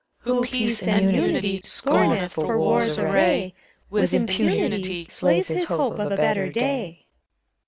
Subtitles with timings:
[0.23, 0.35] CHORUS.
[0.35, 3.53] Who peace and unity Scometh> for war*s array.
[3.91, 7.05] With impunity Slays his hope of a better day.